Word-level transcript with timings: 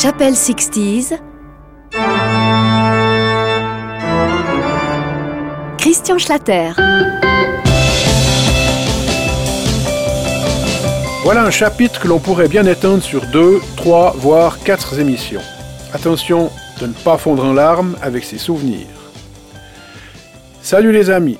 Chapelle 0.00 0.36
60 0.36 1.20
Christian 5.76 6.18
Schlatter. 6.18 6.70
Voilà 11.24 11.42
un 11.42 11.50
chapitre 11.50 12.00
que 12.00 12.06
l'on 12.06 12.20
pourrait 12.20 12.46
bien 12.46 12.64
étendre 12.64 13.02
sur 13.02 13.26
deux, 13.32 13.58
trois, 13.76 14.14
voire 14.16 14.60
quatre 14.60 15.00
émissions. 15.00 15.42
Attention 15.92 16.52
de 16.80 16.86
ne 16.86 16.92
pas 16.92 17.18
fondre 17.18 17.44
en 17.44 17.52
larmes 17.52 17.96
avec 18.00 18.22
ses 18.22 18.38
souvenirs. 18.38 18.86
Salut 20.62 20.92
les 20.92 21.10
amis 21.10 21.38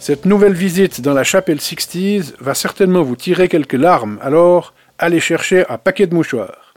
Cette 0.00 0.24
nouvelle 0.24 0.54
visite 0.54 1.00
dans 1.00 1.14
la 1.14 1.22
chapelle 1.22 1.60
Sixties 1.60 2.32
va 2.40 2.54
certainement 2.54 3.04
vous 3.04 3.14
tirer 3.14 3.46
quelques 3.46 3.74
larmes, 3.74 4.18
alors 4.20 4.74
allez 4.98 5.20
chercher 5.20 5.64
un 5.68 5.78
paquet 5.78 6.08
de 6.08 6.14
mouchoirs. 6.16 6.67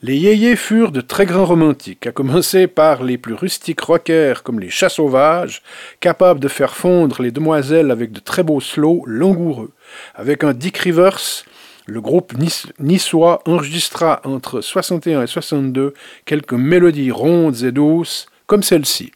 Les 0.00 0.16
yéyés 0.16 0.54
furent 0.54 0.92
de 0.92 1.00
très 1.00 1.26
grands 1.26 1.44
romantiques, 1.44 2.06
à 2.06 2.12
commencer 2.12 2.68
par 2.68 3.02
les 3.02 3.18
plus 3.18 3.34
rustiques 3.34 3.80
rockers 3.80 4.44
comme 4.44 4.60
les 4.60 4.70
chats 4.70 4.88
sauvages, 4.88 5.60
capables 5.98 6.38
de 6.38 6.46
faire 6.46 6.76
fondre 6.76 7.20
les 7.20 7.32
demoiselles 7.32 7.90
avec 7.90 8.12
de 8.12 8.20
très 8.20 8.44
beaux 8.44 8.60
slows 8.60 9.02
langoureux. 9.06 9.72
Avec 10.14 10.44
un 10.44 10.52
Dick 10.52 10.78
Rivers, 10.78 11.44
le 11.86 12.00
groupe 12.00 12.32
niçois 12.78 13.42
enregistra 13.44 14.20
entre 14.22 14.60
61 14.60 15.22
et 15.22 15.26
62 15.26 15.94
quelques 16.24 16.52
mélodies 16.52 17.10
rondes 17.10 17.64
et 17.64 17.72
douces 17.72 18.28
comme 18.46 18.62
celle-ci. 18.62 19.10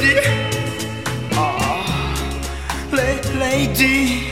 Lady. 0.00 0.14
Ah, 1.36 2.14
lady. 3.38 4.30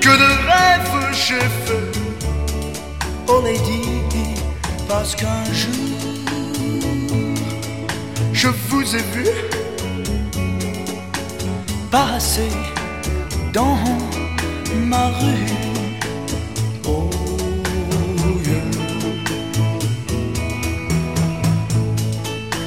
Que 0.00 0.08
de 0.08 0.30
rêves 0.50 1.12
j'ai 1.12 1.48
fait. 1.64 1.98
Oh 3.26 3.40
lady, 3.44 3.82
parce 4.88 5.14
qu'un 5.14 5.44
jour, 5.52 5.74
je 8.32 8.48
vous 8.68 8.96
ai 8.96 9.02
vu 9.14 9.26
passer 11.90 12.50
dans 13.52 13.78
ma 14.86 15.08
rue. 15.08 15.52
Oh, 16.86 17.10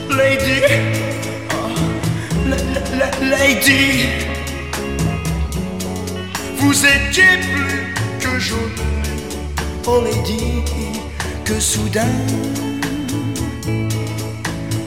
lady, 0.10 0.91
lady, 3.54 4.08
vous 6.58 6.86
étiez 6.86 7.38
plus 7.54 7.94
que 8.20 8.40
jolie, 8.40 8.62
oh 9.88 10.02
lady, 10.02 10.64
que 11.44 11.60
soudain 11.60 12.16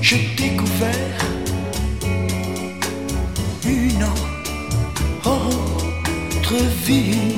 j'ai 0.01 0.29
découvert 0.37 1.19
une 3.67 4.05
autre 5.25 6.57
vie. 6.87 7.37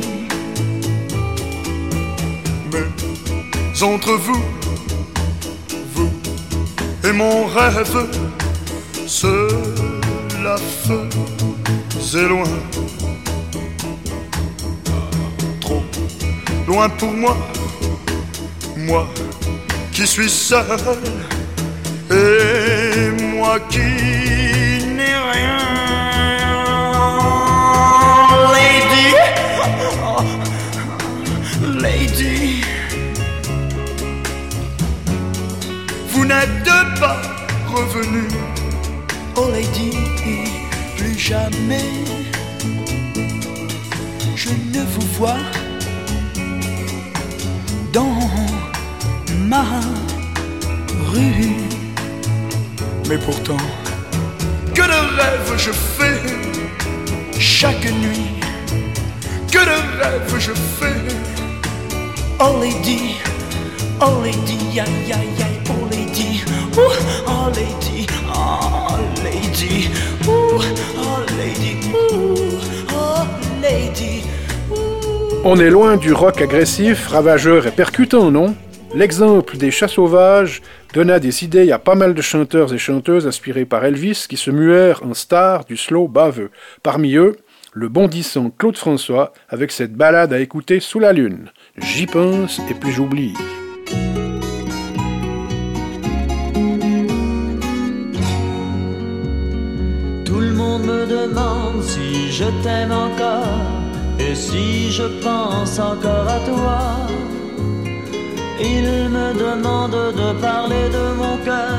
Mais 2.72 3.82
entre 3.82 4.12
vous 4.12 4.44
et 7.04 7.12
mon 7.12 7.46
rêve, 7.46 8.08
cela 10.46 10.58
faisait 11.98 12.28
loin. 12.28 12.44
Trop 15.60 15.82
loin 16.68 16.88
pour 16.88 17.12
moi, 17.12 17.36
moi 18.76 19.08
qui 19.92 20.06
suis 20.06 20.30
seul, 20.30 20.64
et 22.10 23.10
moi 23.34 23.58
qui 23.68 23.78
n'ai 24.96 25.16
rien. 25.32 25.58
Lady, 28.54 29.08
lady. 31.82 32.62
Vous 36.10 36.24
n'êtes 36.24 36.70
pas 37.00 37.20
revenu, 37.74 38.28
oh 39.36 39.48
lady, 39.52 39.90
jamais. 41.28 41.90
Je 44.36 44.50
ne 44.50 44.82
vous 44.92 45.06
vois 45.18 45.42
dans 47.92 48.16
ma 49.52 49.64
rue. 51.10 51.56
Mais 53.08 53.18
pourtant, 53.18 53.64
que 54.74 54.82
de 54.82 55.00
rêves 55.18 55.54
je 55.56 55.72
fais 55.96 56.20
chaque 57.40 57.86
nuit. 58.04 58.30
Que 59.50 59.62
de 59.70 59.78
rêves 60.00 60.38
je 60.38 60.52
fais, 60.78 61.02
oh 62.38 62.54
lady, 62.60 63.16
oh 64.00 64.22
lady, 64.22 64.58
aïe 64.78 65.12
aïe 65.18 65.42
aïe. 65.46 65.60
Oh 65.70 65.88
lady, 65.90 66.44
oh 66.76 66.92
oh 67.26 67.48
lady, 67.58 68.06
oh 68.32 68.98
lady, 69.24 69.88
oh. 70.28 70.35
On 75.48 75.60
est 75.60 75.70
loin 75.70 75.96
du 75.96 76.12
rock 76.12 76.40
agressif, 76.40 77.06
ravageur 77.06 77.66
et 77.66 77.70
percutant, 77.70 78.30
non? 78.30 78.54
L'exemple 78.94 79.56
des 79.56 79.70
chats 79.70 79.88
sauvages 79.88 80.62
donna 80.92 81.20
des 81.20 81.44
idées 81.44 81.70
à 81.70 81.78
pas 81.78 81.94
mal 81.94 82.14
de 82.14 82.22
chanteurs 82.22 82.74
et 82.74 82.78
chanteuses 82.78 83.26
inspirés 83.26 83.64
par 83.64 83.84
Elvis 83.84 84.26
qui 84.28 84.36
se 84.36 84.50
muèrent 84.50 85.02
en 85.04 85.14
stars 85.14 85.64
du 85.64 85.76
slow 85.76 86.08
baveux. 86.08 86.50
Parmi 86.82 87.14
eux, 87.14 87.36
le 87.72 87.88
bondissant 87.88 88.50
Claude 88.50 88.76
François 88.76 89.32
avec 89.48 89.70
cette 89.70 89.94
balade 89.94 90.32
à 90.32 90.40
écouter 90.40 90.80
sous 90.80 90.98
la 90.98 91.12
lune. 91.12 91.50
J'y 91.76 92.06
pense 92.06 92.58
et 92.70 92.74
puis 92.74 92.90
j'oublie. 92.90 93.34
Monde 100.56 100.84
me 100.84 101.06
demande 101.06 101.82
si 101.82 102.32
je 102.32 102.46
t'aime 102.62 102.92
encore 102.92 103.62
et 104.18 104.34
si 104.34 104.90
je 104.90 105.06
pense 105.22 105.78
encore 105.78 106.28
à 106.28 106.40
toi. 106.50 106.80
Il 108.58 108.86
me 109.16 109.28
demande 109.46 109.98
de 110.20 110.28
parler 110.40 110.88
de 110.98 111.04
mon 111.20 111.36
cœur, 111.44 111.78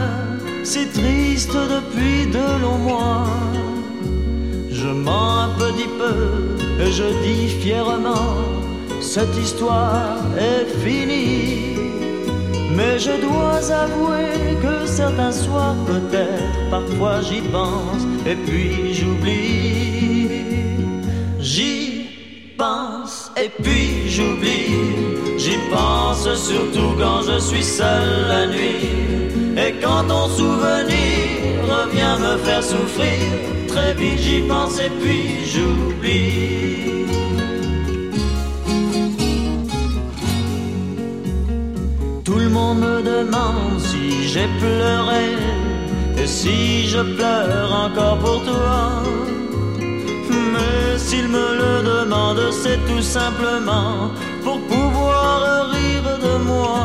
si 0.64 0.88
triste 0.88 1.58
depuis 1.76 2.28
de 2.38 2.46
longs 2.62 2.84
mois. 2.90 3.26
Je 4.72 4.90
mens 4.90 5.46
un 5.46 5.50
petit 5.64 5.90
peu 6.02 6.18
et 6.84 6.92
je 6.92 7.08
dis 7.26 7.48
fièrement, 7.62 8.36
cette 9.02 9.36
histoire 9.38 10.20
est 10.38 10.68
finie. 10.84 11.76
Mais 12.76 13.00
je 13.00 13.14
dois 13.26 13.60
avouer 13.84 14.56
que 14.62 14.86
certains 14.86 15.32
soirs 15.32 15.76
peut-être, 15.88 16.60
parfois 16.70 17.22
j'y 17.22 17.42
pense 17.42 18.04
et 18.30 18.36
puis 18.36 18.94
j'oublie. 18.94 20.30
J'y 21.40 22.06
pense 22.58 23.32
et 23.38 23.50
puis 23.64 24.10
j'oublie. 24.10 25.38
J'y 25.38 25.58
pense 25.72 26.28
surtout 26.36 26.94
quand 27.00 27.22
je 27.22 27.40
suis 27.40 27.64
seul 27.64 28.28
la 28.28 28.48
nuit. 28.48 28.90
Et 29.58 29.74
quand 29.82 30.04
ton 30.08 30.28
souvenir 30.28 31.64
revient 31.74 32.16
me 32.20 32.38
faire 32.46 32.64
souffrir, 32.64 33.24
très 33.68 33.94
vite 33.94 34.20
j'y 34.20 34.42
pense 34.42 34.78
et 34.80 34.92
puis 35.02 35.46
j'oublie. 35.46 37.06
Tout 42.26 42.40
le 42.40 42.50
monde 42.50 42.80
me 42.80 43.02
demande 43.02 43.80
si 43.80 44.28
j'ai 44.28 44.48
pleuré 44.60 45.47
si 46.28 46.88
je 46.88 47.02
pleure 47.16 47.72
encore 47.86 48.18
pour 48.20 48.44
toi. 48.44 49.02
Mais 50.54 50.98
s'il 50.98 51.28
me 51.30 51.48
le 51.62 51.74
demande, 51.94 52.52
c'est 52.52 52.80
tout 52.86 53.02
simplement 53.02 54.12
pour 54.44 54.60
pouvoir 54.74 55.70
rire 55.72 56.10
de 56.28 56.36
moi. 56.44 56.80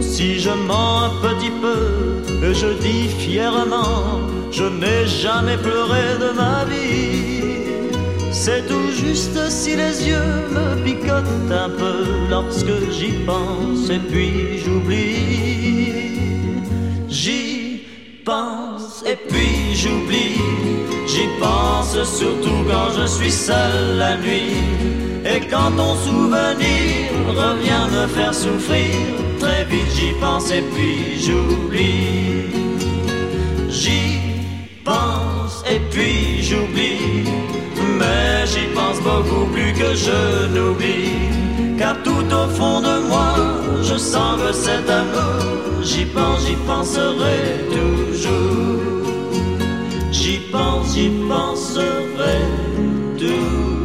Si 0.00 0.40
je 0.40 0.50
mens 0.50 1.04
un 1.08 1.12
petit 1.28 1.52
peu 1.64 1.82
et 2.44 2.52
je 2.52 2.70
dis 2.84 3.08
fièrement, 3.08 4.20
je 4.50 4.64
n'ai 4.64 5.06
jamais 5.06 5.56
pleuré 5.56 6.06
de 6.24 6.30
ma 6.42 6.64
vie. 6.64 7.28
C'est 8.32 8.66
tout 8.66 8.90
juste 8.90 9.38
si 9.48 9.76
les 9.76 10.08
yeux 10.08 10.34
me 10.50 10.82
picotent 10.84 11.52
un 11.66 11.70
peu 11.70 11.98
lorsque 12.30 12.76
j'y 12.90 13.12
pense 13.24 13.88
et 13.90 14.00
puis 14.10 14.58
j'oublie. 14.64 15.77
Pense 18.28 19.02
et 19.06 19.16
puis 19.16 19.74
j'oublie. 19.74 20.36
J'y 21.06 21.26
pense 21.40 21.94
surtout 22.04 22.60
quand 22.70 22.90
je 23.00 23.06
suis 23.06 23.30
seul 23.30 23.96
la 23.96 24.18
nuit. 24.18 24.52
Et 25.24 25.40
quand 25.50 25.70
ton 25.78 25.94
souvenir 26.04 27.08
revient 27.26 27.86
me 27.90 28.06
faire 28.06 28.34
souffrir, 28.34 28.96
très 29.40 29.64
vite 29.64 29.90
j'y 29.96 30.12
pense 30.20 30.50
et 30.50 30.60
puis 30.60 31.18
j'oublie. 31.24 32.50
J'y 33.70 34.18
pense 34.84 35.64
et 35.66 35.80
puis 35.90 36.42
j'oublie. 36.42 37.24
Mais 37.98 38.44
j'y 38.44 38.66
pense 38.74 39.00
beaucoup 39.00 39.46
plus 39.54 39.72
que 39.72 39.94
je 39.94 40.48
n'oublie. 40.54 41.78
Car 41.78 41.96
tout 42.02 42.28
au 42.30 42.46
fond 42.56 42.82
de 42.82 42.87
cet 43.98 44.88
amour, 44.88 45.82
j'y 45.82 46.04
pense, 46.04 46.46
j'y 46.46 46.54
penserai 46.66 47.66
toujours. 47.70 48.78
J'y 50.12 50.40
j'y 50.94 51.10
toujours. 53.18 53.78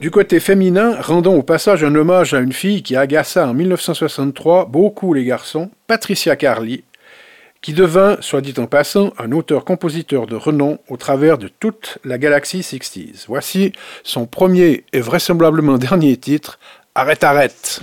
Du 0.00 0.10
côté 0.10 0.40
féminin, 0.40 0.96
rendons 1.00 1.36
au 1.36 1.42
passage 1.42 1.84
un 1.84 1.94
hommage 1.94 2.32
à 2.32 2.40
une 2.40 2.54
fille 2.54 2.82
qui 2.82 2.96
agaça 2.96 3.46
en 3.46 3.52
1963 3.52 4.64
beaucoup 4.64 5.12
les 5.12 5.24
garçons, 5.24 5.70
Patricia 5.86 6.36
Carly, 6.36 6.84
qui 7.62 7.72
devint, 7.74 8.16
soit 8.20 8.40
dit 8.40 8.54
en 8.58 8.66
passant, 8.66 9.12
un 9.18 9.32
auteur-compositeur 9.32 10.26
de 10.26 10.36
renom 10.36 10.78
au 10.88 10.96
travers 10.96 11.38
de 11.38 11.48
toute 11.48 11.98
la 12.04 12.16
galaxie 12.18 12.60
60s. 12.60 13.24
Voici 13.28 13.72
son 14.02 14.26
premier 14.26 14.84
et 14.92 15.00
vraisemblablement 15.00 15.78
dernier 15.78 16.16
titre, 16.16 16.58
Arrête, 16.92 17.22
arrête. 17.22 17.80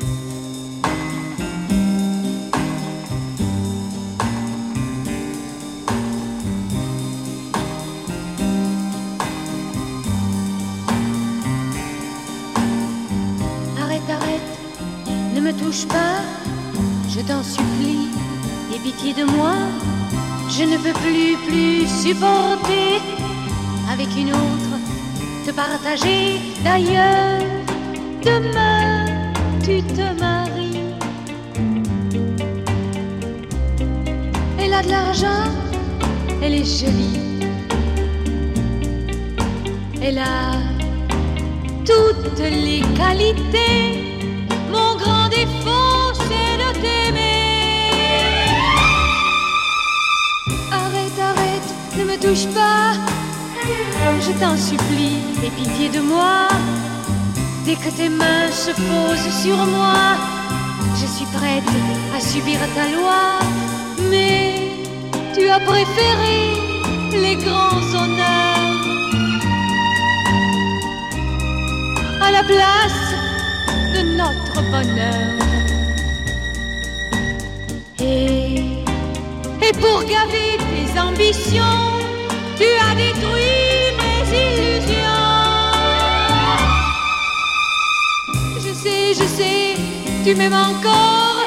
Arrête, 13.81 14.01
arrête, 14.09 14.41
ne 15.33 15.39
me 15.39 15.53
touche 15.53 15.87
pas, 15.87 16.21
je 17.09 17.21
t'en 17.21 17.41
supplie, 17.41 18.06
pitié 18.87 19.13
de 19.13 19.25
moi. 19.37 19.55
Je 20.49 20.63
ne 20.63 20.77
peux 20.77 20.97
plus, 21.03 21.35
plus 21.47 21.87
supporter 22.03 23.01
avec 23.91 24.07
une 24.21 24.31
autre 24.43 24.73
te 25.45 25.51
partager. 25.51 26.39
D'ailleurs, 26.63 27.41
demain, 28.23 29.05
tu 29.65 29.83
te 29.97 30.07
maries. 30.21 30.83
Elle 34.59 34.73
a 34.73 34.81
de 34.83 34.89
l'argent, 34.89 35.43
elle 36.41 36.55
est 36.61 36.71
jolie. 36.79 37.19
Elle 40.01 40.19
a 40.19 40.53
toutes 41.85 42.39
les 42.39 42.81
qualités. 42.95 44.06
Touche 52.27 52.47
pas. 52.47 52.91
Je 54.19 54.31
t'en 54.39 54.57
supplie, 54.57 55.19
aie 55.43 55.51
pitié 55.51 55.87
de 55.89 56.01
moi. 56.01 56.47
Dès 57.65 57.75
que 57.75 57.89
tes 57.89 58.09
mains 58.09 58.49
se 58.51 58.71
posent 58.71 59.33
sur 59.43 59.57
moi, 59.77 60.17
je 60.99 61.05
suis 61.15 61.29
prête 61.37 61.71
à 62.15 62.19
subir 62.19 62.59
ta 62.75 62.85
loi. 62.95 63.23
Mais 64.11 64.55
tu 65.35 65.47
as 65.49 65.59
préféré 65.59 66.39
les 67.11 67.35
grands 67.45 67.85
honneurs 68.01 68.75
à 72.21 72.31
la 72.31 72.43
place 72.43 73.03
de 73.95 74.01
notre 74.21 74.57
bonheur. 74.73 75.29
Et, 77.99 78.55
et 79.67 79.73
pour 79.81 79.99
gaver 80.03 80.57
tes 80.71 80.99
ambitions, 80.99 81.96
tu 82.59 82.67
as 82.87 82.95
détruit 82.95 83.93
mes 83.99 84.21
illusions. 84.43 85.31
Je 88.55 88.73
sais, 88.73 89.13
je 89.13 89.27
sais, 89.37 89.75
tu 90.23 90.35
m'aimes 90.35 90.53
encore. 90.53 91.45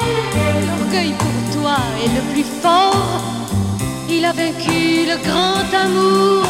L'orgueil 0.67 1.13
pour 1.23 1.61
toi 1.61 1.77
est 2.03 2.11
le 2.17 2.23
plus 2.33 2.47
fort. 2.63 3.21
Il 4.09 4.25
a 4.25 4.33
vaincu 4.33 5.05
le 5.11 5.17
grand 5.27 5.67
amour. 5.85 6.45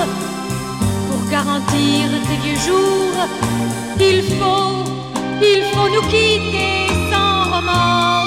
Pour 1.08 1.30
garantir 1.30 2.10
tes 2.28 2.38
vieux 2.44 2.60
jours, 2.68 3.20
il 4.00 4.22
faut, 4.38 4.84
il 5.42 5.64
faut 5.74 5.90
nous 5.96 6.08
quitter 6.10 6.88
sans 7.12 7.56
remords. 7.56 8.21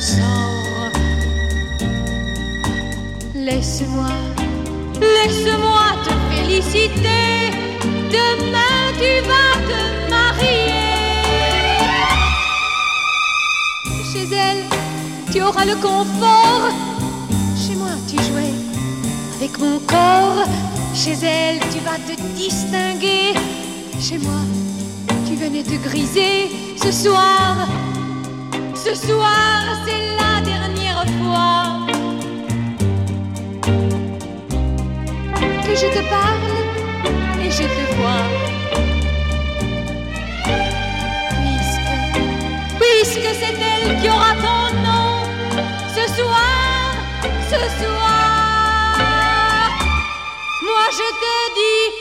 Sort. 0.00 0.90
Laisse-moi, 3.34 4.12
laisse-moi 5.00 5.86
te 6.04 6.12
féliciter. 6.30 7.50
Demain 8.10 8.80
tu 8.98 9.12
vas 9.28 9.54
te 9.68 10.10
marier. 10.10 10.72
Chez 14.10 14.34
elle, 14.34 14.64
tu 15.32 15.42
auras 15.42 15.66
le 15.66 15.76
confort. 15.76 16.70
Chez 17.56 17.74
moi, 17.76 17.94
tu 18.08 18.16
jouais 18.16 18.54
avec 19.36 19.58
mon 19.58 19.78
corps. 19.80 20.46
Chez 20.94 21.16
elle, 21.22 21.60
tu 21.72 21.78
vas 21.80 21.98
te 22.08 22.20
distinguer. 22.36 23.34
Chez 24.00 24.18
moi, 24.18 24.40
tu 25.26 25.36
venais 25.36 25.62
te 25.62 25.76
griser. 25.88 26.50
Ce 26.82 26.90
soir, 26.90 27.68
ce 28.84 28.94
soir, 28.94 29.60
c'est 29.84 30.16
la 30.16 30.40
dernière 30.40 31.04
fois 31.18 31.86
que 35.64 35.74
je 35.76 35.86
te 35.96 36.02
parle 36.08 36.56
et 37.44 37.50
je 37.50 37.64
te 37.76 37.84
vois. 37.96 38.26
Puisque, 41.40 41.94
puisque 42.80 43.30
c'est 43.40 43.56
elle 43.72 44.00
qui 44.00 44.08
aura 44.08 44.32
ton 44.46 44.62
nom 44.86 45.12
ce 45.94 46.04
soir, 46.14 46.94
ce 47.50 47.60
soir, 47.82 48.96
moi 50.62 50.84
je 50.90 51.08
te 51.22 51.34
dis 51.58 51.99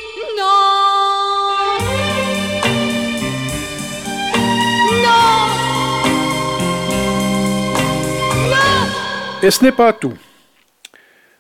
Et 9.42 9.52
ce 9.52 9.64
n'est 9.64 9.72
pas 9.72 9.94
tout. 9.94 10.16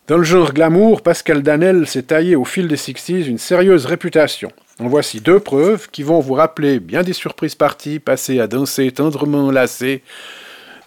Dans 0.07 0.17
le 0.17 0.23
genre 0.23 0.53
glamour, 0.53 1.01
Pascal 1.01 1.43
Danel 1.43 1.85
s'est 1.85 2.03
taillé 2.03 2.37
au 2.37 2.45
fil 2.45 2.69
des 2.69 2.77
60s 2.77 3.27
une 3.27 3.37
sérieuse 3.37 3.85
réputation. 3.85 4.53
En 4.79 4.87
voici 4.87 5.19
deux 5.19 5.41
preuves 5.41 5.89
qui 5.91 6.03
vont 6.03 6.21
vous 6.21 6.33
rappeler 6.33 6.79
bien 6.79 7.03
des 7.03 7.11
surprises 7.11 7.55
parties 7.55 7.99
passées 7.99 8.39
à 8.39 8.47
danser 8.47 8.89
tendrement 8.91 9.47
enlacées. 9.47 10.01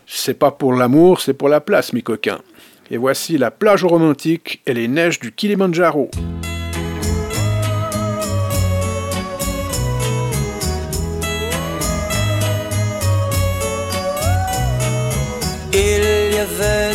C'est 0.07 0.38
pas 0.38 0.50
pour 0.50 0.73
l'amour, 0.73 1.21
c'est 1.21 1.35
pour 1.35 1.50
la 1.50 1.61
place, 1.61 1.92
mes 1.92 2.00
coquins. 2.00 2.40
Et 2.90 2.97
voici 2.97 3.37
la 3.37 3.50
plage 3.50 3.85
romantique 3.85 4.62
et 4.64 4.73
les 4.73 4.88
neiges 4.88 5.21
du 5.21 5.33
Kilimandjaro. 5.33 6.11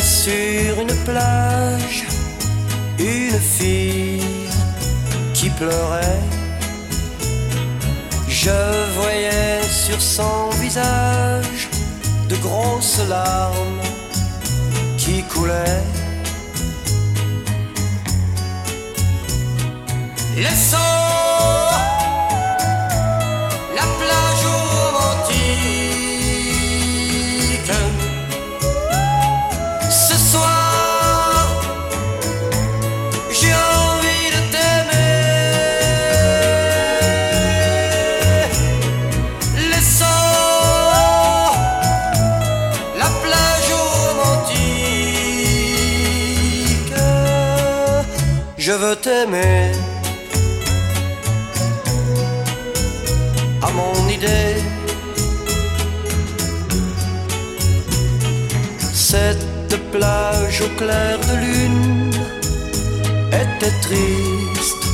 Sur 0.00 0.80
une 0.80 0.94
plage 1.04 2.06
une 2.98 3.38
fille 3.38 4.48
qui 5.34 5.50
pleurait. 5.50 6.20
Je 8.28 8.50
voyais 8.98 9.62
sur 9.62 10.00
son 10.00 10.50
visage 10.60 11.68
de 12.28 12.36
grosses 12.36 13.00
larmes 13.08 13.82
qui 14.96 15.22
coulaient. 15.24 15.82
Veux 48.80 48.96
t'aimer. 48.96 49.72
À 53.60 53.70
mon 53.78 54.08
idée, 54.08 54.54
cette 58.92 59.76
plage 59.90 60.62
au 60.62 60.68
clair 60.78 61.18
de 61.28 61.34
lune 61.44 62.10
était 63.42 63.76
triste 63.86 64.84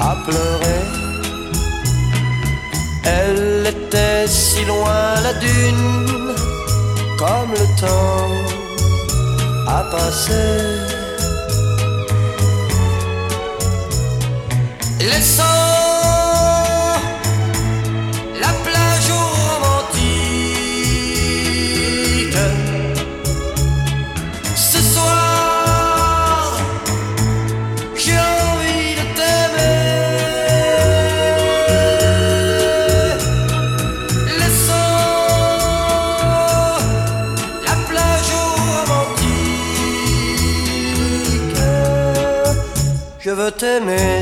à 0.00 0.16
pleurer. 0.26 0.84
Elle 3.04 3.66
était 3.66 4.26
si 4.26 4.64
loin 4.64 5.14
la 5.22 5.34
dune, 5.34 6.34
comme 7.18 7.50
le 7.52 7.66
temps 7.80 8.30
a 9.68 9.82
passé. 9.90 10.83
Laissant 15.10 15.44
la 18.40 18.52
plage 18.64 19.10
romantique. 19.12 20.08
Ce 24.56 24.80
soir, 24.80 26.58
j'ai 27.94 28.18
envie 28.18 28.94
de 28.98 29.04
t'aimer. 29.18 29.80
Laissant 34.38 34.94
la 37.68 37.76
plage 37.88 38.32
romantique. 38.88 39.52
Je 43.20 43.30
veux 43.30 43.52
t'aimer. 43.52 44.13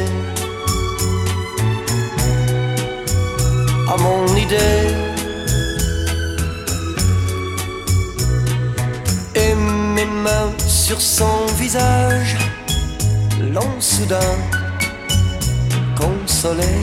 Consolé. 15.97 16.75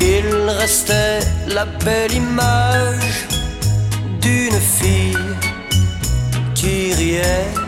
Il 0.00 0.26
restait 0.58 1.20
la 1.46 1.64
belle 1.84 2.12
image 2.12 3.26
d'une 4.20 4.60
fille 4.60 5.16
qui 6.54 6.92
riait. 6.94 7.59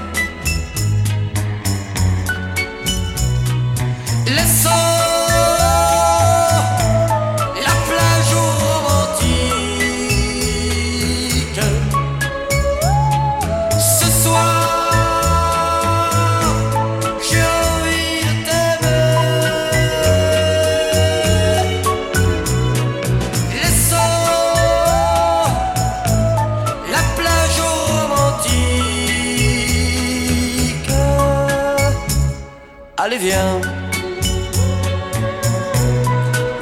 Allez, 33.13 33.27
viens. 33.27 33.61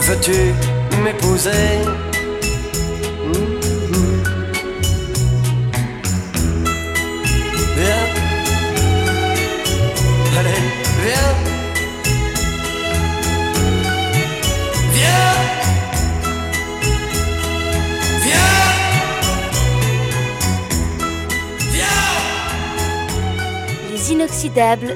Veux-tu 0.01 0.53
m'épouser? 1.05 2.00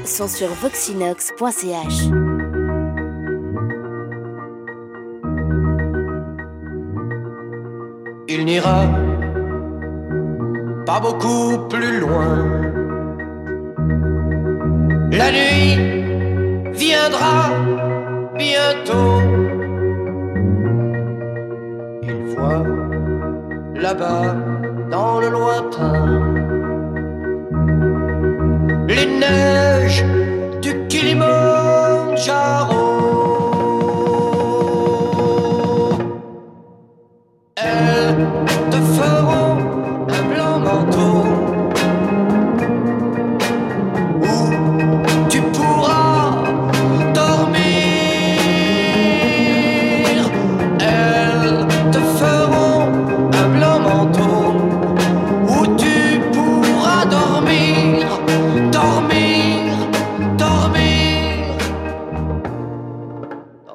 Sont 0.04 0.28
sur 0.28 0.48
voxinox.ch. 0.48 2.08
Il 8.28 8.44
n'ira 8.44 8.84
pas 10.84 11.00
beaucoup 11.00 11.58
plus 11.68 12.00
loin. 12.00 12.44
La 15.10 15.30
nuit 15.32 16.72
viendra 16.72 17.50
bientôt. 18.36 19.22
Il 22.02 22.36
voit 22.36 22.62
là-bas 23.74 24.36
dans 24.90 25.20
le 25.20 25.28
lointain 25.30 26.53
les 29.24 29.30
neiges 29.30 30.04
du 30.60 30.86
Kilimanjaro. 30.88 32.83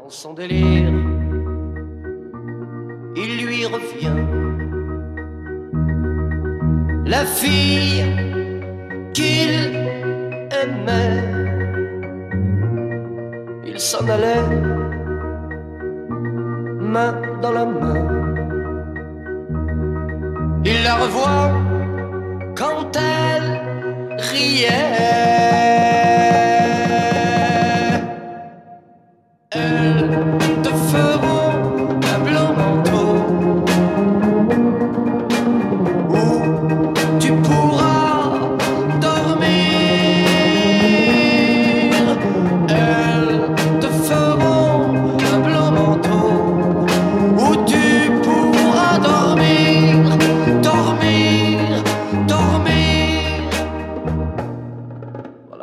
Son 0.10 0.34
délire 0.34 0.92
il 3.16 3.46
lui 3.46 3.66
revient. 3.66 4.24
La 7.06 7.26
fille 7.26 8.06
qu'il 9.14 9.76
aimait, 10.62 11.24
il 13.66 13.80
s'en 13.80 14.08
allait, 14.08 14.50
main 16.80 17.16
dans 17.42 17.52
la 17.52 17.66
main. 17.66 18.08
Il 20.64 20.84
la 20.84 20.96
revoit 20.96 21.52
quand 22.56 22.96
elle 22.96 23.50
riait. 24.32 25.19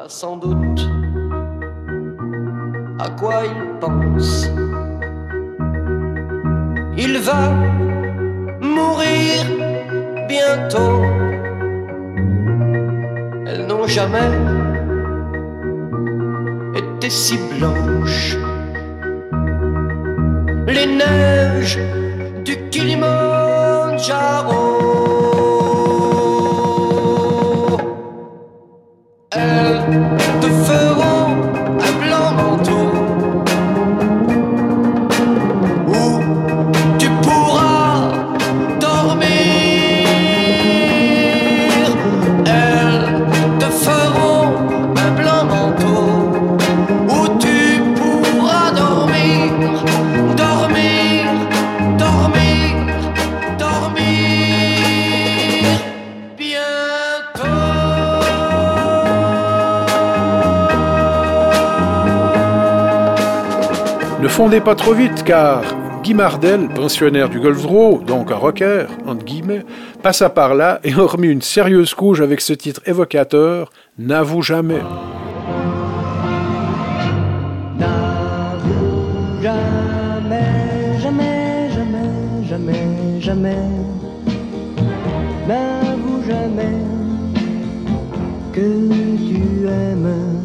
Sans 0.09 0.37
doute 0.37 0.89
à 3.01 3.11
quoi 3.11 3.43
il 3.45 3.79
pense. 3.81 4.49
Il 6.97 7.19
va 7.19 7.51
mourir 8.61 9.45
bientôt. 10.29 11.03
Elles 13.47 13.67
n'ont 13.67 13.87
jamais 13.89 14.31
été 16.77 17.11
si 17.11 17.37
blanches. 17.59 18.37
Les 20.69 20.87
neiges 20.87 21.81
du 22.45 22.57
Kilimanjaro. 22.71 24.66
Confondez 64.37 64.61
pas 64.61 64.75
trop 64.75 64.93
vite, 64.93 65.25
car 65.25 65.63
Guy 66.03 66.13
Mardel, 66.13 66.69
pensionnaire 66.69 67.31
du 67.31 67.41
Golf 67.41 67.63
Draw, 67.63 68.03
donc 68.07 68.31
un 68.31 68.35
rocker, 68.35 68.85
entre 69.07 69.25
guillemets, 69.25 69.65
passa 70.03 70.29
par 70.29 70.55
là 70.55 70.79
et 70.85 70.93
a 70.93 71.01
remis 71.01 71.29
une 71.29 71.41
sérieuse 71.41 71.95
couche 71.95 72.21
avec 72.21 72.43
ce 72.43 72.53
titre 72.53 72.83
évocateur, 72.85 73.73
N'avoue 73.99 74.43
jamais. 74.43 74.83
N'avoue 77.79 79.41
jamais, 79.41 81.01
jamais, 81.01 81.71
jamais, 81.71 82.45
jamais, 82.47 83.21
jamais. 83.21 83.57
N'avoue 85.49 86.23
jamais 86.29 86.85
que 88.53 88.89
tu 89.17 89.67
aimes. 89.67 90.37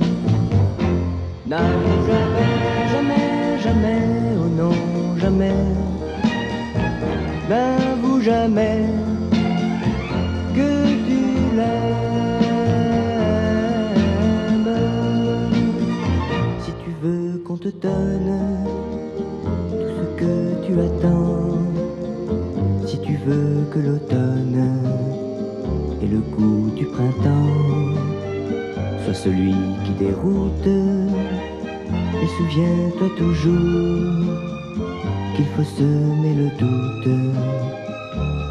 N'avoue 7.51 8.21
jamais 8.21 8.79
que 10.55 10.71
tu 11.07 11.21
l'aimes. 11.57 11.91
Si 16.63 16.71
tu 16.81 16.91
veux 17.03 17.43
qu'on 17.45 17.57
te 17.57 17.67
donne 17.67 18.31
tout 19.69 19.89
ce 19.97 20.03
que 20.21 20.33
tu 20.65 20.79
attends, 20.79 21.59
si 22.87 22.97
tu 23.01 23.17
veux 23.25 23.65
que 23.69 23.79
l'automne 23.79 24.61
et 26.01 26.07
le 26.07 26.19
goût 26.19 26.71
du 26.73 26.85
printemps 26.85 27.49
soit 29.03 29.13
celui 29.13 29.55
qui 29.83 29.91
déroute, 29.99 30.67
et 32.21 32.27
souviens-toi 32.37 33.09
toujours 33.17 34.50
qu'il 35.35 35.45
faut 35.45 35.63
semer 35.63 36.33
le 36.33 36.49
doute 36.57 37.09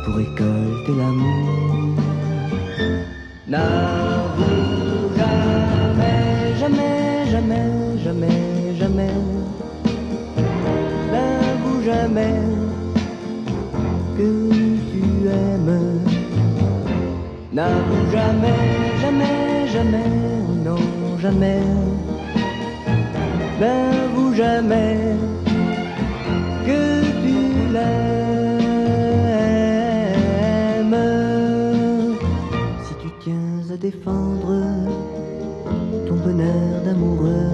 pour 0.04 0.14
récolter 0.14 0.92
l'amour. 0.98 1.96
N'avoue 3.48 5.10
jamais, 5.16 6.56
jamais, 6.58 7.30
jamais, 7.30 7.98
jamais, 8.04 8.76
jamais. 8.78 9.14
N'avoue 11.12 11.82
jamais 11.84 12.40
que 14.16 14.30
tu 14.90 15.04
aimes. 15.28 16.00
N'avoue 17.52 18.10
jamais, 18.12 18.62
jamais, 19.02 19.68
jamais, 19.74 20.12
non, 20.64 21.18
jamais. 21.18 21.62
N'avoue 23.60 24.32
jamais 24.34 25.29
défendre 33.80 34.62
ton 36.06 36.14
bonheur 36.16 36.82
d'amoureux, 36.84 37.49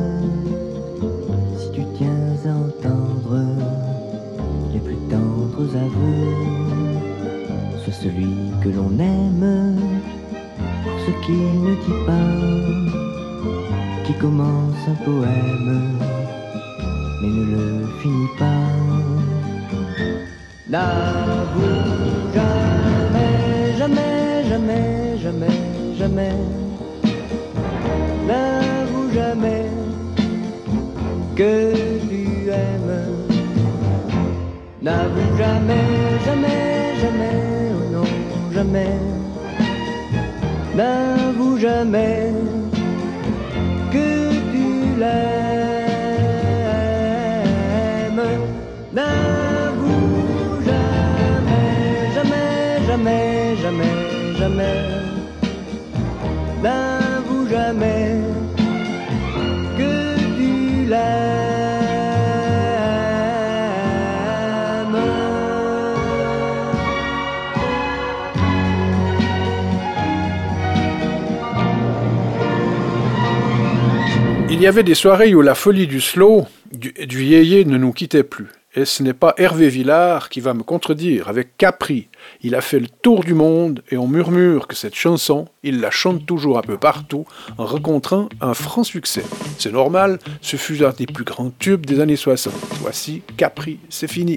Il 74.48 74.62
y 74.62 74.66
avait 74.66 74.82
des 74.82 74.94
soirées 74.94 75.34
où 75.34 75.42
la 75.42 75.54
folie 75.54 75.86
du 75.86 76.00
slow, 76.00 76.46
du, 76.72 76.92
du 76.92 77.24
yéyé 77.24 77.64
ne 77.64 77.76
nous 77.76 77.92
quittait 77.92 78.22
plus. 78.22 78.46
Et 78.78 78.84
ce 78.84 79.02
n'est 79.02 79.14
pas 79.14 79.34
Hervé 79.38 79.70
Villard 79.70 80.28
qui 80.28 80.40
va 80.40 80.52
me 80.52 80.62
contredire. 80.62 81.28
Avec 81.28 81.56
Capri, 81.56 82.08
il 82.42 82.54
a 82.54 82.60
fait 82.60 82.78
le 82.78 82.88
tour 82.88 83.24
du 83.24 83.32
monde 83.32 83.82
et 83.90 83.96
on 83.96 84.06
murmure 84.06 84.68
que 84.68 84.76
cette 84.76 84.94
chanson, 84.94 85.48
il 85.62 85.80
la 85.80 85.90
chante 85.90 86.26
toujours 86.26 86.58
un 86.58 86.62
peu 86.62 86.76
partout 86.76 87.24
en 87.56 87.64
rencontrant 87.64 88.28
un 88.42 88.52
franc 88.52 88.84
succès. 88.84 89.24
C'est 89.56 89.72
normal, 89.72 90.18
ce 90.42 90.58
fut 90.58 90.84
un 90.84 90.90
des 90.90 91.06
plus 91.06 91.24
grands 91.24 91.50
tubes 91.58 91.86
des 91.86 92.00
années 92.00 92.16
60. 92.16 92.52
Voici 92.82 93.22
Capri, 93.38 93.78
c'est 93.88 94.10
fini. 94.10 94.36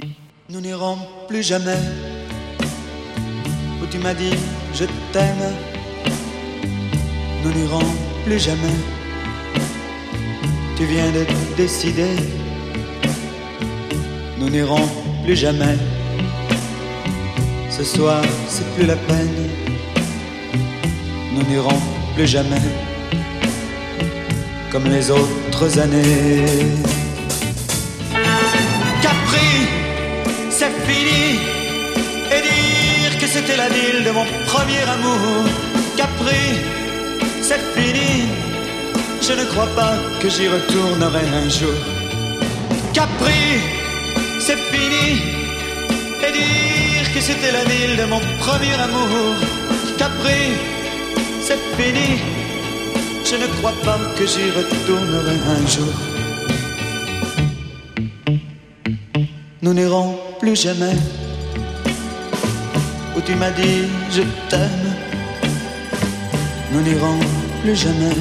Nous 0.49 0.61
n'irons 0.61 0.97
plus 1.27 1.43
jamais 1.43 1.77
où 3.83 3.85
tu 3.91 3.99
m'as 3.99 4.13
dit 4.13 4.33
je 4.73 4.85
t'aime. 5.11 5.53
Nous 7.43 7.51
n'irons 7.51 7.85
plus 8.25 8.39
jamais. 8.39 8.77
Tu 10.77 10.85
viens 10.85 11.11
de 11.11 11.25
décider. 11.57 12.15
Nous 14.39 14.49
n'irons 14.49 14.87
plus 15.23 15.35
jamais. 15.35 15.77
Ce 17.69 17.83
soir, 17.83 18.21
c'est 18.47 18.67
plus 18.75 18.85
la 18.85 18.95
peine. 18.95 19.49
Nous 21.33 21.43
n'irons 21.43 21.79
plus 22.15 22.27
jamais 22.27 22.65
comme 24.71 24.85
les 24.85 25.09
autres 25.09 25.79
années. 25.79 26.45
Capri, 29.01 29.51
c'est 30.49 30.73
fini. 30.87 31.39
Et 32.33 32.41
dire 32.41 33.19
que 33.19 33.27
c'était 33.27 33.57
la 33.57 33.69
ville 33.69 34.03
de 34.05 34.11
mon 34.11 34.25
premier 34.45 34.83
amour. 34.95 35.45
Capri, 35.97 36.45
c'est 37.41 37.63
fini. 37.75 38.27
Je 39.21 39.33
ne 39.33 39.45
crois 39.45 39.69
pas 39.75 39.95
que 40.21 40.29
j'y 40.29 40.47
retournerai 40.47 41.25
un 41.43 41.49
jour. 41.49 41.79
Capri, 42.93 43.78
c'est 44.49 44.63
fini. 44.73 45.07
Et 46.25 46.31
dire 46.31 47.07
que 47.13 47.21
c'était 47.21 47.51
la 47.51 47.63
ville 47.71 47.95
de 48.01 48.05
mon 48.13 48.21
premier 48.43 48.77
amour. 48.87 49.35
Capri, 49.99 50.41
c'est 51.47 51.61
fini. 51.77 52.09
Je 53.29 53.35
ne 53.43 53.47
crois 53.57 53.77
pas 53.85 53.99
que 54.17 54.25
j'y 54.31 54.47
retournerai 54.59 55.37
un 55.55 55.63
jour. 55.75 55.93
Nous 59.61 59.73
n'irons 59.73 60.17
plus 60.39 60.55
jamais 60.55 60.97
où 63.15 63.21
tu 63.21 63.35
m'as 63.35 63.51
dit 63.51 63.81
je 64.15 64.23
t'aime. 64.49 64.87
Nous 66.71 66.81
n'irons 66.81 67.19
plus 67.61 67.75
jamais 67.75 68.17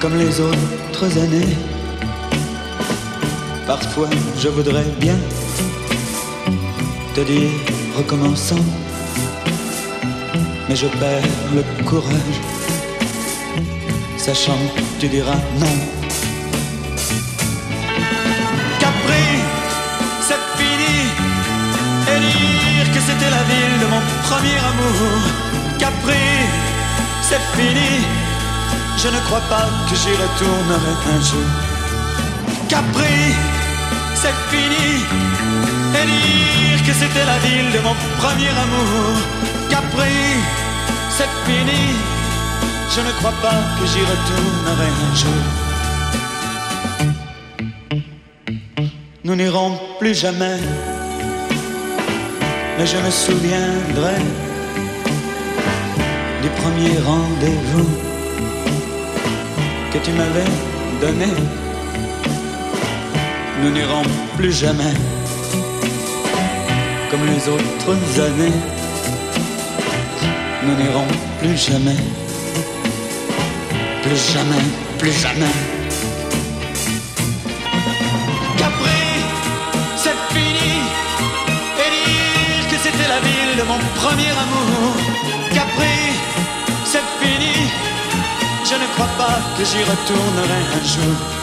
comme 0.00 0.16
les 0.16 0.34
autres 0.40 1.08
années. 1.24 1.71
Parfois 3.66 4.08
je 4.38 4.48
voudrais 4.48 4.84
bien 4.98 5.16
te 7.14 7.20
dire 7.20 7.50
recommençons, 7.96 8.64
mais 10.68 10.76
je 10.76 10.86
perds 10.86 11.22
le 11.54 11.62
courage, 11.84 12.38
sachant 14.16 14.58
que 14.74 15.00
tu 15.00 15.08
diras 15.08 15.40
non. 15.60 15.76
Capri, 18.80 19.28
c'est 20.26 20.44
fini, 20.58 20.96
et 22.10 22.18
dire 22.20 22.92
que 22.92 23.00
c'était 23.00 23.30
la 23.30 23.42
ville 23.50 23.78
de 23.80 23.86
mon 23.86 24.02
premier 24.28 24.58
amour. 24.70 25.20
Capri, 25.78 26.26
c'est 27.22 27.44
fini, 27.56 28.04
je 28.96 29.08
ne 29.08 29.20
crois 29.26 29.44
pas 29.48 29.68
que 29.88 29.94
j'y 29.94 30.10
retournerai 30.10 30.94
un 31.14 31.20
jour. 31.20 31.71
Capri, 32.72 33.34
c'est 34.14 34.38
fini. 34.50 35.04
Et 35.98 36.06
dire 36.06 36.80
que 36.86 36.92
c'était 37.00 37.26
la 37.26 37.38
ville 37.46 37.70
de 37.70 37.80
mon 37.86 37.94
premier 38.16 38.48
amour. 38.64 39.12
Capri, 39.68 40.16
c'est 41.10 41.32
fini. 41.44 41.82
Je 42.94 43.00
ne 43.02 43.12
crois 43.18 43.36
pas 43.42 43.60
que 43.76 43.84
j'y 43.90 44.00
retournerai 44.12 44.88
un 45.06 45.14
jour. 45.22 45.42
Nous 49.22 49.36
n'irons 49.36 49.78
plus 49.98 50.14
jamais, 50.14 50.58
mais 52.78 52.86
je 52.86 52.96
me 53.04 53.10
souviendrai 53.10 54.18
du 56.42 56.48
premier 56.60 56.94
rendez-vous 57.10 57.90
que 59.92 59.98
tu 59.98 60.10
m'avais 60.12 60.50
donné. 61.02 61.32
Nous 63.62 63.70
n'irons 63.70 64.02
plus 64.36 64.52
jamais 64.52 64.92
comme 67.08 67.24
les 67.26 67.48
autres 67.48 68.20
années. 68.20 68.58
Nous 70.64 70.74
n'irons 70.82 71.06
plus 71.38 71.56
jamais, 71.56 71.96
plus 74.02 74.32
jamais, 74.32 74.64
plus 74.98 75.12
jamais. 75.12 75.54
Capri, 78.58 79.00
c'est 79.96 80.18
fini. 80.34 80.74
Et 81.82 81.90
dire 81.94 82.68
que 82.68 82.76
c'était 82.82 83.08
la 83.14 83.20
ville 83.20 83.54
de 83.58 83.62
mon 83.62 83.78
premier 84.00 84.32
amour. 84.44 84.96
Capri, 85.54 85.98
c'est 86.84 87.06
fini. 87.20 87.70
Je 88.68 88.74
ne 88.74 88.86
crois 88.94 89.12
pas 89.16 89.38
que 89.56 89.64
j'y 89.64 89.84
retournerai 89.84 90.60
un 90.78 90.84
jour. 90.84 91.41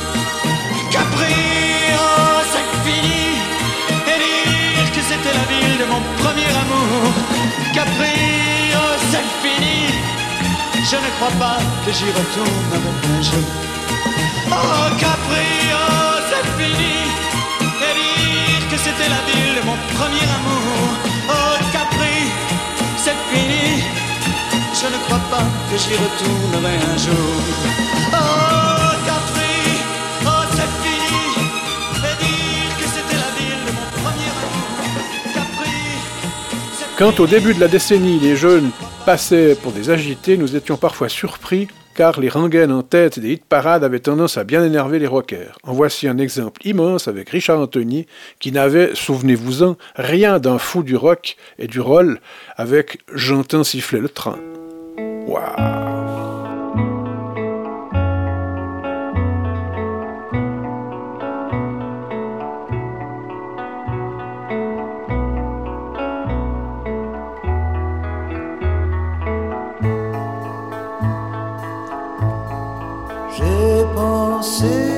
Ville 5.50 5.78
de 5.82 5.86
mon 5.86 6.02
premier 6.22 6.52
amour. 6.64 7.14
Capri, 7.74 8.18
oh, 8.76 8.96
c'est 9.12 9.28
fini. 9.42 9.80
Je 10.90 10.98
ne 11.06 11.10
crois 11.18 11.36
pas 11.44 11.60
que 11.86 11.92
j'y 11.98 12.10
retournerai 12.20 12.92
un 13.18 13.22
jour. 13.30 13.50
Oh, 14.52 14.86
Capri, 15.04 15.50
oh, 15.74 16.16
c'est 16.30 16.48
fini. 16.58 16.96
Et 17.86 17.94
dire 18.00 18.64
que 18.72 18.78
c'était 18.86 19.10
la 19.16 19.22
ville 19.28 19.56
de 19.60 19.64
mon 19.70 19.78
premier 19.98 20.28
amour. 20.38 20.86
Oh, 21.36 21.56
Capri, 21.74 22.18
c'est 23.04 23.20
fini. 23.30 23.84
Je 24.80 24.88
ne 24.94 24.98
crois 25.06 25.24
pas 25.34 25.46
que 25.70 25.76
j'y 25.78 25.96
retournerai 26.04 26.76
un 26.94 26.98
jour. 27.06 27.42
Oh, 28.14 28.49
Quand 37.00 37.22
au 37.22 37.28
début 37.28 37.54
de 37.54 37.62
la 37.62 37.70
décennie, 37.70 38.20
les 38.20 38.36
jeunes 38.36 38.72
passaient 39.06 39.56
pour 39.56 39.72
des 39.72 39.90
agités, 39.90 40.36
nous 40.36 40.58
étions 40.58 40.76
parfois 40.76 41.08
surpris 41.08 41.70
car 41.96 42.20
les 42.20 42.28
rengaines 42.28 42.74
en 42.74 42.84
tête 42.84 43.20
des 43.20 43.32
hit 43.32 43.46
parades 43.46 43.86
avaient 43.86 44.02
tendance 44.02 44.38
à 44.38 44.44
bien 44.44 44.66
énerver 44.66 45.00
les 45.00 45.08
rockers. 45.08 45.58
En 45.64 45.72
voici 45.72 46.10
un 46.10 46.18
exemple 46.18 46.60
immense 46.68 47.08
avec 47.08 47.30
Richard 47.30 47.62
Anthony 47.62 48.06
qui 48.40 48.52
n'avait, 48.52 48.96
souvenez-vous-en, 48.96 49.78
rien 49.96 50.40
d'un 50.40 50.58
fou 50.58 50.84
du 50.84 50.98
rock 50.98 51.38
et 51.58 51.68
du 51.68 51.80
roll 51.80 52.20
avec 52.58 53.00
J'entends 53.14 53.64
siffler 53.64 54.02
le 54.02 54.10
train. 54.10 54.38
danser 74.40 74.89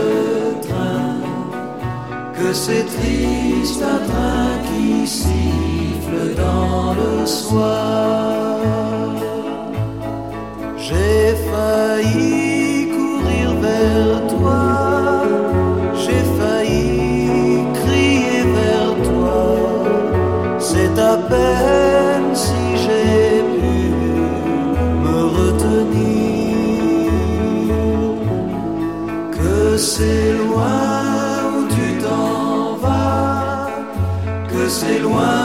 le 0.00 0.60
train, 0.66 1.16
que 2.38 2.52
c'est 2.52 2.86
triste 2.96 3.82
un 3.82 4.00
train 4.08 4.50
qui 4.66 5.06
siffle 5.06 6.34
dans 6.36 6.94
le 6.94 7.26
soir. 7.26 8.58
J'ai 10.76 11.34
failli 11.50 12.88
courir 12.96 13.54
vers 13.66 14.26
toi, 14.34 15.22
j'ai 16.02 16.24
failli 16.38 17.64
crier 17.80 18.42
vers 18.58 18.94
toi. 19.08 19.38
C'est 20.58 20.98
à 20.98 21.16
peine 21.16 21.93
loin 35.04 35.43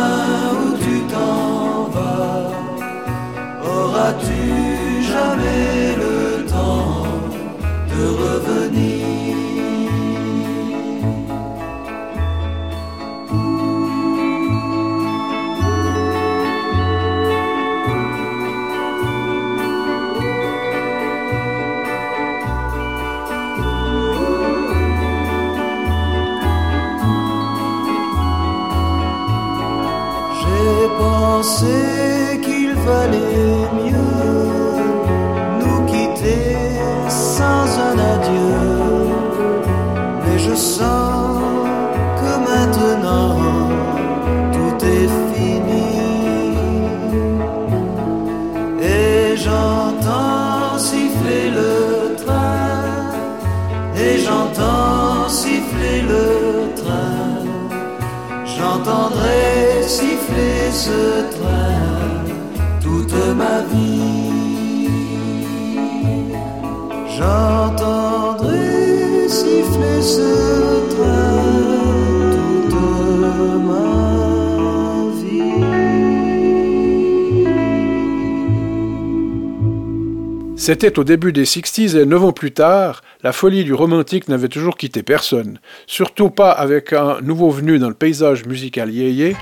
C'était 80.69 80.99
au 80.99 81.03
début 81.03 81.33
des 81.33 81.45
60s 81.45 81.97
et 81.97 82.05
neuf 82.05 82.23
ans 82.23 82.31
plus 82.31 82.51
tard, 82.51 83.01
la 83.23 83.31
folie 83.31 83.63
du 83.63 83.73
romantique 83.73 84.27
n'avait 84.27 84.49
toujours 84.49 84.77
quitté 84.77 85.01
personne. 85.01 85.57
Surtout 85.87 86.29
pas 86.29 86.51
avec 86.51 86.93
un 86.93 87.21
nouveau 87.21 87.49
venu 87.49 87.79
dans 87.79 87.87
le 87.87 87.95
paysage 87.95 88.45
musical 88.45 88.91
yéyé, 88.91 89.35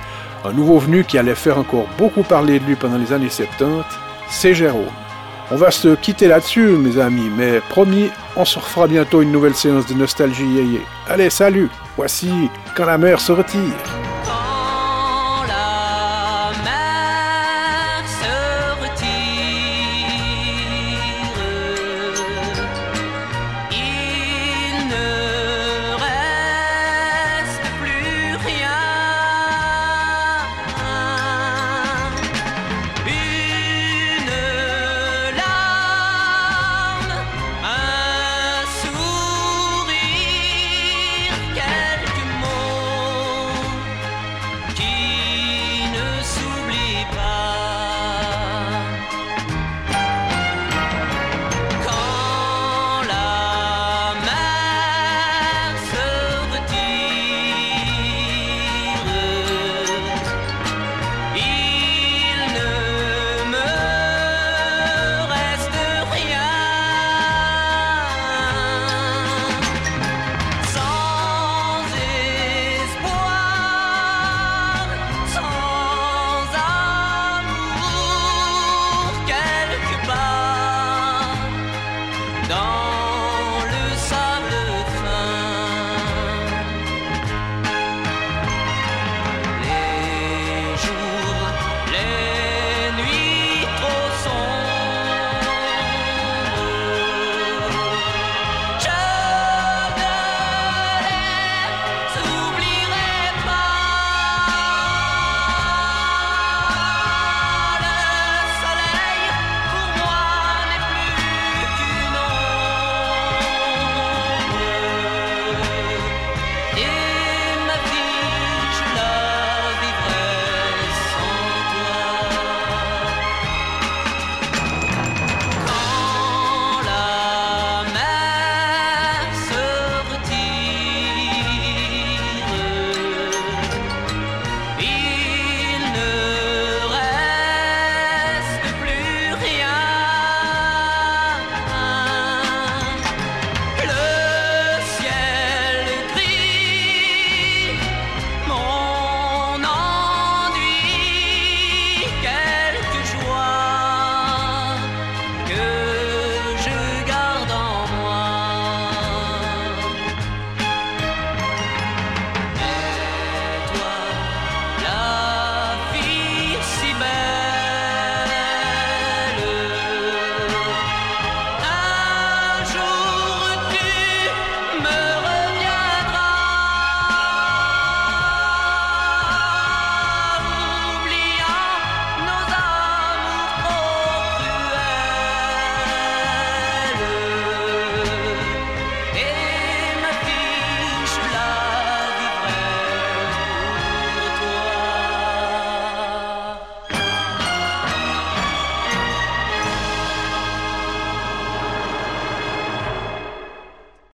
un 0.46 0.54
nouveau 0.54 0.80
venu 0.80 1.04
qui 1.04 1.18
allait 1.18 1.36
faire 1.36 1.58
encore 1.58 1.86
beaucoup 1.98 2.24
parler 2.24 2.60
de 2.60 2.63
lui 2.63 2.76
pendant 2.76 2.98
les 2.98 3.12
années 3.12 3.28
70, 3.28 3.84
c'est 4.30 4.54
Jérôme. 4.54 4.86
On 5.52 5.58
va 5.58 5.70
se 5.70 5.96
quitter 5.96 6.30
là-dessus, 6.30 6.70
mes 6.70 6.98
amis, 6.98 7.30
mais 7.38 7.60
promis, 7.68 8.08
on 8.38 8.46
se 8.46 8.58
refera 8.58 8.88
bientôt 8.88 9.22
une 9.22 9.34
nouvelle 9.34 9.56
séance 9.56 9.86
de 9.86 9.96
nostalgie 9.96 10.48
yéyé. 10.48 10.80
Allez, 11.10 11.30
salut 11.30 11.68
Voici 11.98 12.30
Quand 12.74 12.86
la 12.86 12.98
mer 12.98 13.20
se 13.20 13.34
retire. 13.34 14.07